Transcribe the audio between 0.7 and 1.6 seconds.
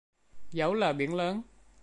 là biển lớn